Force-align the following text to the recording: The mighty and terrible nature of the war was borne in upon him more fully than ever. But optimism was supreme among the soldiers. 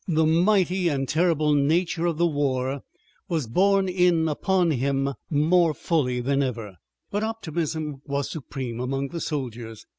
The 0.07 0.25
mighty 0.25 0.87
and 0.89 1.07
terrible 1.07 1.53
nature 1.53 2.07
of 2.07 2.17
the 2.17 2.25
war 2.25 2.81
was 3.29 3.45
borne 3.45 3.87
in 3.87 4.27
upon 4.27 4.71
him 4.71 5.13
more 5.29 5.75
fully 5.75 6.19
than 6.21 6.41
ever. 6.41 6.77
But 7.11 7.21
optimism 7.21 8.01
was 8.07 8.27
supreme 8.27 8.79
among 8.79 9.09
the 9.09 9.21
soldiers. 9.21 9.85